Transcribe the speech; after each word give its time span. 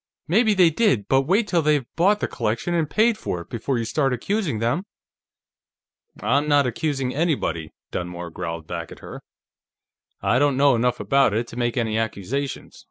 Maybe 0.27 0.55
they 0.55 0.71
did, 0.71 1.07
but 1.07 1.27
wait 1.27 1.47
till 1.47 1.61
they've 1.61 1.85
bought 1.95 2.21
the 2.21 2.27
collection 2.27 2.73
and 2.73 2.89
paid 2.89 3.19
for 3.19 3.41
it, 3.41 3.51
before 3.51 3.77
you 3.77 3.85
start 3.85 4.13
accusing 4.13 4.57
them!" 4.57 4.87
"I'm 6.23 6.47
not 6.47 6.65
accusing 6.65 7.13
anybody," 7.13 7.71
Dunmore 7.91 8.31
growled 8.31 8.65
back 8.65 8.91
at 8.91 9.01
her. 9.01 9.21
"I 10.19 10.39
don't 10.39 10.57
know 10.57 10.73
enough 10.73 10.99
about 10.99 11.35
it 11.35 11.45
to 11.49 11.55
make 11.55 11.77
any 11.77 11.99
accusations. 11.99 12.79